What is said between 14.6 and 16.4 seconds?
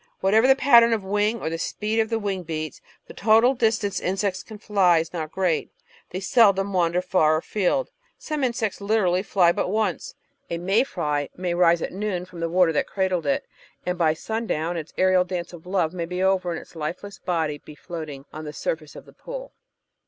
its aerial dance of love may be